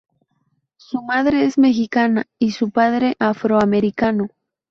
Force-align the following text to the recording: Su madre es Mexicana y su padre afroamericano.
Su 0.77 1.03
madre 1.03 1.45
es 1.45 1.59
Mexicana 1.59 2.25
y 2.39 2.53
su 2.53 2.71
padre 2.71 3.15
afroamericano. 3.19 4.29